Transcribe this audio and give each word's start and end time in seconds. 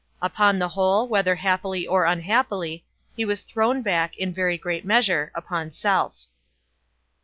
Upon 0.19 0.57
the 0.57 0.69
whole, 0.69 1.07
whether 1.07 1.35
happily 1.35 1.85
or 1.85 2.05
unhappily, 2.05 2.83
he 3.15 3.23
was 3.23 3.41
thrown 3.41 3.83
back, 3.83 4.17
in 4.17 4.33
very 4.33 4.57
great 4.57 4.83
measure, 4.83 5.31
upon 5.35 5.71
self. 5.73 6.25